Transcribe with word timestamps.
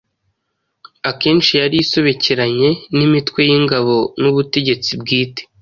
akenshi 1.09 1.51
yari 1.61 1.77
isobekeranye 1.83 2.69
n'imitwe 2.97 3.39
y'ingabo 3.49 3.95
n'ubutegetsi 4.21 4.91
bwite. 5.01 5.41